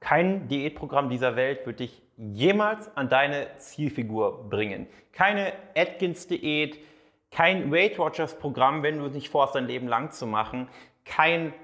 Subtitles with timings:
[0.00, 4.86] Kein Diätprogramm dieser Welt wird dich jemals an deine Zielfigur bringen.
[5.12, 6.78] Keine Atkins-Diät,
[7.30, 10.68] kein Weight Watchers-Programm, wenn du es nicht vorhast, dein Leben lang zu machen,
[11.04, 11.54] kein,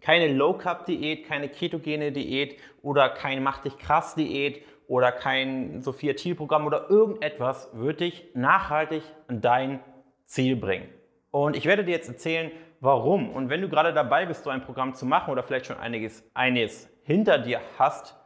[0.00, 6.88] keine Low-Carb-Diät, keine ketogene Diät oder kein Mach dich krass-Diät oder kein Sophia Thiel-Programm oder
[6.88, 9.80] irgendetwas wird dich nachhaltig an dein
[10.24, 10.88] Ziel bringen.
[11.30, 12.50] Und ich werde dir jetzt erzählen,
[12.80, 13.30] warum.
[13.30, 16.28] Und wenn du gerade dabei bist, so ein Programm zu machen oder vielleicht schon einiges,
[16.34, 18.16] einiges hinter dir hast,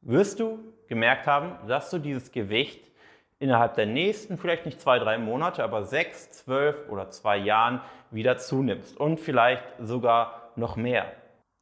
[0.00, 0.58] wirst du
[0.88, 2.80] gemerkt haben, dass du dieses Gewicht
[3.38, 8.38] innerhalb der nächsten, vielleicht nicht zwei, drei Monate, aber sechs, zwölf oder zwei Jahren wieder
[8.38, 11.12] zunimmst und vielleicht sogar noch mehr.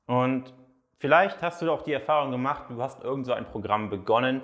[0.06, 0.54] Und
[0.98, 4.40] vielleicht hast du auch die Erfahrung gemacht, du hast irgend so ein Programm begonnen,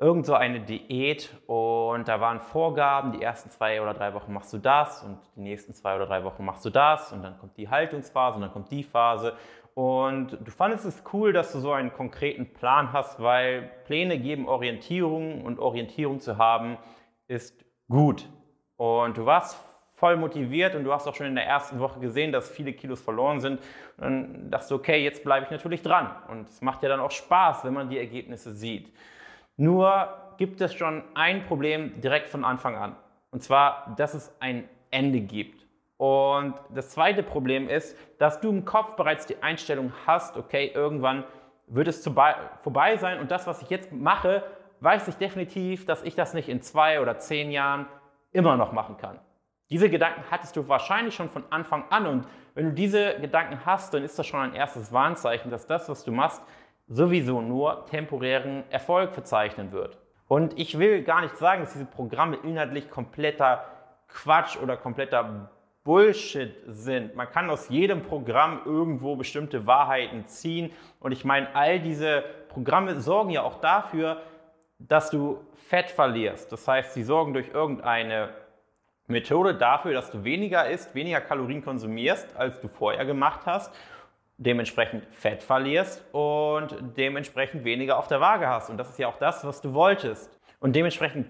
[0.00, 4.52] irgend so eine Diät und da waren Vorgaben, die ersten zwei oder drei Wochen machst
[4.52, 7.56] du das und die nächsten zwei oder drei Wochen machst du das und dann kommt
[7.56, 9.34] die Haltungsphase und dann kommt die Phase
[9.78, 14.48] und du fandest es cool, dass du so einen konkreten Plan hast, weil Pläne geben
[14.48, 16.78] Orientierung und Orientierung zu haben
[17.28, 18.28] ist gut.
[18.76, 19.56] Und du warst
[19.94, 23.00] voll motiviert und du hast auch schon in der ersten Woche gesehen, dass viele Kilos
[23.00, 23.60] verloren sind.
[23.98, 26.10] Und dann dachtest du, okay, jetzt bleibe ich natürlich dran.
[26.28, 28.92] Und es macht ja dann auch Spaß, wenn man die Ergebnisse sieht.
[29.58, 32.96] Nur gibt es schon ein Problem direkt von Anfang an.
[33.32, 35.66] Und zwar, dass es ein Ende gibt.
[35.98, 41.24] Und das zweite Problem ist, dass du im Kopf bereits die Einstellung hast, okay, irgendwann
[41.66, 44.44] wird es vorbei sein und das, was ich jetzt mache,
[44.80, 47.86] weiß ich definitiv, dass ich das nicht in zwei oder zehn Jahren
[48.30, 49.18] immer noch machen kann.
[49.70, 53.92] Diese Gedanken hattest du wahrscheinlich schon von Anfang an und wenn du diese Gedanken hast,
[53.92, 56.42] dann ist das schon ein erstes Warnzeichen, dass das, was du machst,
[56.88, 59.98] sowieso nur temporären Erfolg verzeichnen wird.
[60.26, 63.64] Und ich will gar nicht sagen, dass diese Programme inhaltlich kompletter
[64.08, 65.50] Quatsch oder kompletter
[65.84, 67.14] Bullshit sind.
[67.14, 70.70] Man kann aus jedem Programm irgendwo bestimmte Wahrheiten ziehen.
[71.00, 74.22] Und ich meine, all diese Programme sorgen ja auch dafür,
[74.78, 76.52] dass du Fett verlierst.
[76.52, 78.30] Das heißt, sie sorgen durch irgendeine
[79.06, 83.74] Methode dafür, dass du weniger isst, weniger Kalorien konsumierst, als du vorher gemacht hast,
[84.38, 88.70] dementsprechend Fett verlierst und dementsprechend weniger auf der Waage hast.
[88.70, 90.38] Und das ist ja auch das, was du wolltest.
[90.60, 91.28] Und dementsprechend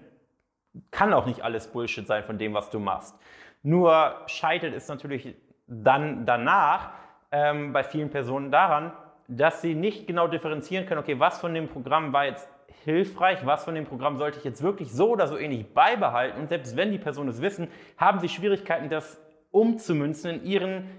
[0.91, 3.15] kann auch nicht alles Bullshit sein von dem, was du machst.
[3.63, 5.35] Nur scheitert es natürlich
[5.67, 6.91] dann danach
[7.31, 8.93] ähm, bei vielen Personen daran,
[9.27, 12.47] dass sie nicht genau differenzieren können, okay, was von dem Programm war jetzt
[12.83, 16.39] hilfreich, was von dem Programm sollte ich jetzt wirklich so oder so ähnlich beibehalten.
[16.39, 17.67] Und selbst wenn die Personen es wissen,
[17.97, 19.19] haben sie Schwierigkeiten, das
[19.51, 20.89] umzumünzen in ihren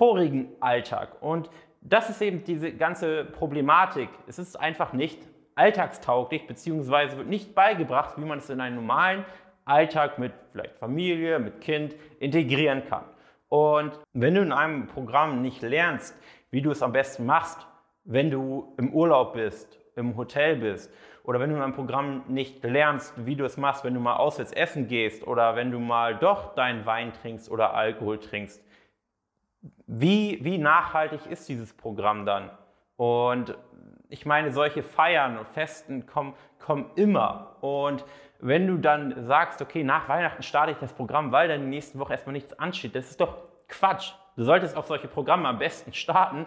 [0.00, 1.10] vorigen Alltag.
[1.20, 1.50] Und
[1.82, 4.08] das ist eben diese ganze Problematik.
[4.26, 5.18] Es ist einfach nicht
[5.56, 9.26] alltagstauglich, beziehungsweise wird nicht beigebracht, wie man es in einem normalen
[9.66, 13.04] Alltag mit vielleicht Familie, mit Kind integrieren kann.
[13.50, 16.16] Und wenn du in einem Programm nicht lernst,
[16.50, 17.66] wie du es am besten machst,
[18.04, 20.90] wenn du im Urlaub bist, im Hotel bist,
[21.24, 24.16] oder wenn du in einem Programm nicht lernst, wie du es machst, wenn du mal
[24.16, 28.64] auswärts essen gehst oder wenn du mal doch deinen Wein trinkst oder Alkohol trinkst,
[29.86, 32.50] wie, wie nachhaltig ist dieses Programm dann?
[32.96, 33.56] Und
[34.08, 37.56] ich meine, solche Feiern und Festen kommen, kommen immer.
[37.60, 38.04] Und
[38.40, 41.98] wenn du dann sagst, okay, nach Weihnachten starte ich das Programm, weil dann die nächste
[41.98, 43.36] Woche erstmal nichts ansteht, das ist doch
[43.68, 44.12] Quatsch.
[44.36, 46.46] Du solltest auch solche Programme am besten starten,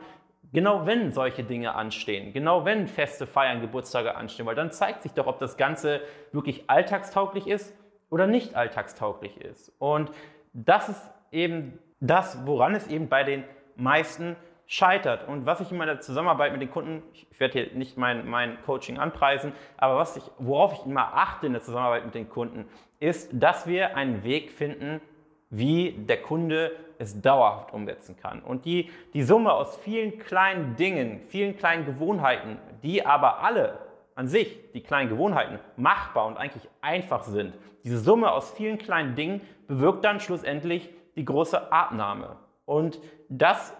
[0.52, 5.14] genau wenn solche Dinge anstehen, genau wenn feste Feiern, Geburtstage anstehen, weil dann zeigt sich
[5.14, 7.74] doch, ob das Ganze wirklich alltagstauglich ist
[8.10, 9.72] oder nicht alltagstauglich ist.
[9.80, 10.12] Und
[10.54, 13.44] das ist eben das, woran es eben bei den
[13.76, 14.36] meisten
[14.68, 15.28] scheitert.
[15.28, 18.62] Und was ich in meiner Zusammenarbeit mit den Kunden, ich werde hier nicht mein, mein
[18.66, 22.66] Coaching anpreisen, aber was ich, worauf ich immer achte in der Zusammenarbeit mit den Kunden,
[23.00, 25.02] ist, dass wir einen Weg finden,
[25.50, 28.42] wie der Kunde es dauerhaft umsetzen kann.
[28.42, 33.78] Und die, die Summe aus vielen kleinen Dingen, vielen kleinen Gewohnheiten, die aber alle
[34.16, 37.54] an sich, die kleinen Gewohnheiten, machbar und eigentlich einfach sind,
[37.84, 42.38] diese Summe aus vielen kleinen Dingen bewirkt dann schlussendlich die große Abnahme.
[42.66, 43.76] Und das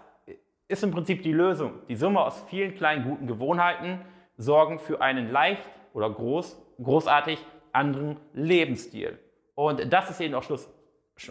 [0.68, 1.72] ist im Prinzip die Lösung.
[1.88, 4.00] Die Summe aus vielen kleinen guten Gewohnheiten
[4.36, 7.38] sorgen für einen leicht oder groß, großartig
[7.72, 9.18] anderen Lebensstil.
[9.54, 10.68] Und das ist eben auch Schluss,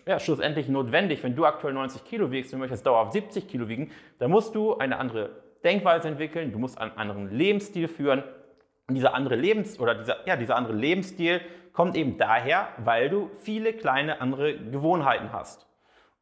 [0.06, 1.24] ja, schlussendlich notwendig.
[1.24, 4.78] Wenn du aktuell 90 Kilo wiegst und möchtest dauerhaft 70 Kilo wiegen, dann musst du
[4.78, 8.24] eine andere Denkweise entwickeln, du musst einen anderen Lebensstil führen.
[8.88, 11.42] Und dieser andere Lebens oder dieser, ja, dieser andere Lebensstil
[11.72, 15.68] kommt eben daher, weil du viele kleine andere Gewohnheiten hast.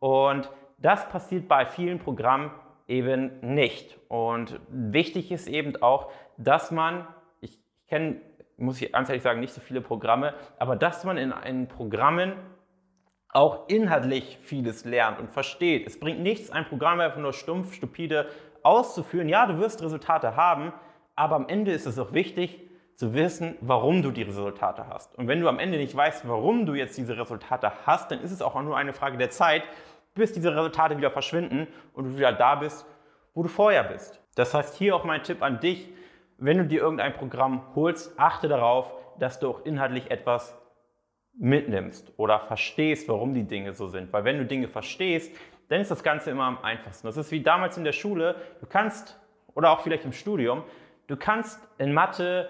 [0.01, 0.49] Und
[0.79, 2.51] das passiert bei vielen Programmen
[2.87, 3.99] eben nicht.
[4.09, 7.07] Und wichtig ist eben auch, dass man,
[7.39, 8.19] ich kenne,
[8.57, 12.33] muss ich ganz ehrlich sagen, nicht so viele Programme, aber dass man in, in Programmen
[13.29, 15.85] auch inhaltlich vieles lernt und versteht.
[15.85, 18.27] Es bringt nichts, ein Programm einfach nur stumpf, stupide
[18.63, 19.29] auszuführen.
[19.29, 20.73] Ja, du wirst Resultate haben,
[21.15, 22.59] aber am Ende ist es auch wichtig
[22.95, 25.17] zu wissen, warum du die Resultate hast.
[25.17, 28.31] Und wenn du am Ende nicht weißt, warum du jetzt diese Resultate hast, dann ist
[28.31, 29.63] es auch nur eine Frage der Zeit,
[30.13, 32.85] bis diese Resultate wieder verschwinden und du wieder da bist,
[33.33, 34.21] wo du vorher bist.
[34.35, 35.89] Das heißt, hier auch mein Tipp an dich,
[36.37, 40.57] wenn du dir irgendein Programm holst, achte darauf, dass du auch inhaltlich etwas
[41.37, 44.11] mitnimmst oder verstehst, warum die Dinge so sind.
[44.11, 45.35] Weil wenn du Dinge verstehst,
[45.69, 47.07] dann ist das Ganze immer am einfachsten.
[47.07, 48.35] Das ist wie damals in der Schule.
[48.59, 49.19] Du kannst,
[49.53, 50.63] oder auch vielleicht im Studium,
[51.07, 52.49] du kannst in Mathe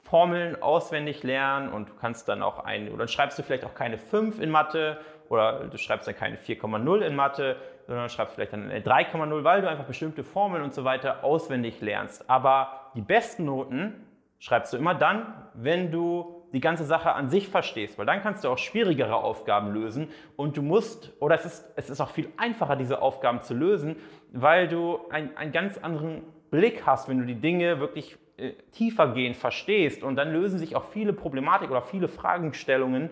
[0.00, 3.98] Formeln auswendig lernen und du kannst dann auch ein, oder schreibst du vielleicht auch keine
[3.98, 4.98] 5 in Mathe
[5.28, 9.62] oder du schreibst dann keine 4,0 in Mathe, sondern schreibst vielleicht dann eine 3,0, weil
[9.62, 12.28] du einfach bestimmte Formeln und so weiter auswendig lernst.
[12.28, 14.06] Aber die besten Noten
[14.38, 18.44] schreibst du immer dann, wenn du die ganze Sache an sich verstehst, weil dann kannst
[18.44, 22.32] du auch schwierigere Aufgaben lösen und du musst, oder es ist, es ist auch viel
[22.36, 23.96] einfacher, diese Aufgaben zu lösen,
[24.32, 29.36] weil du ein, einen ganz anderen Blick hast, wenn du die Dinge wirklich äh, tiefergehend
[29.36, 33.10] verstehst und dann lösen sich auch viele Problematik oder viele Fragestellungen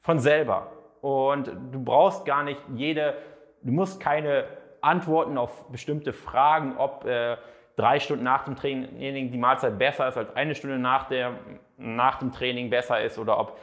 [0.00, 0.72] von selber.
[1.04, 3.12] Und du brauchst gar nicht jede,
[3.60, 4.44] du musst keine
[4.80, 7.36] Antworten auf bestimmte Fragen, ob äh,
[7.76, 11.32] drei Stunden nach dem Training die Mahlzeit besser ist als eine Stunde nach, der,
[11.76, 13.58] nach dem Training besser ist oder ob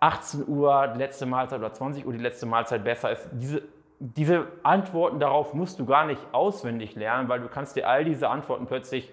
[0.00, 3.26] 18 Uhr die letzte Mahlzeit oder 20 Uhr die letzte Mahlzeit besser ist.
[3.32, 3.62] Diese,
[3.98, 8.28] diese Antworten darauf musst du gar nicht auswendig lernen, weil du kannst dir all diese
[8.28, 9.10] Antworten plötzlich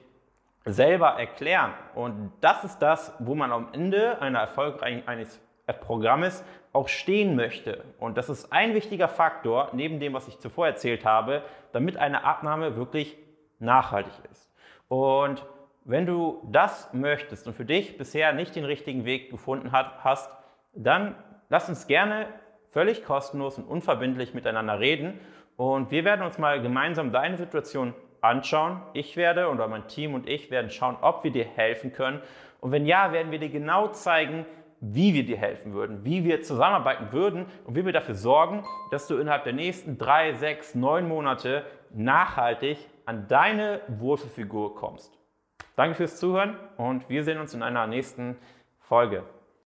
[0.65, 1.71] selber erklären.
[1.93, 5.39] Und das ist das, wo man am Ende einer erfolgreichen eines
[5.73, 7.83] Programmes auch stehen möchte.
[7.99, 12.23] Und das ist ein wichtiger Faktor, neben dem, was ich zuvor erzählt habe, damit eine
[12.23, 13.17] Abnahme wirklich
[13.59, 14.51] nachhaltig ist.
[14.87, 15.45] Und
[15.83, 20.29] wenn du das möchtest und für dich bisher nicht den richtigen Weg gefunden hast,
[20.73, 21.15] dann
[21.49, 22.27] lass uns gerne
[22.71, 25.19] völlig kostenlos und unverbindlich miteinander reden
[25.57, 28.81] und wir werden uns mal gemeinsam deine Situation anschauen.
[28.93, 32.21] Ich werde oder mein Team und ich werden schauen, ob wir dir helfen können.
[32.59, 34.45] Und wenn ja, werden wir dir genau zeigen,
[34.93, 39.07] wie wir dir helfen würden, wie wir zusammenarbeiten würden und wie wir dafür sorgen, dass
[39.07, 45.17] du innerhalb der nächsten drei, sechs, neun Monate nachhaltig an deine Wohlfühlfigur kommst.
[45.75, 48.37] Danke fürs Zuhören und wir sehen uns in einer nächsten
[48.79, 49.23] Folge.